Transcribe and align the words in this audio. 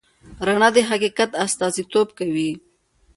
رڼا 0.47 0.69
د 0.75 0.77
حقیقت 0.89 1.29
استازیتوب 1.45 2.07
کوي. 2.19 2.51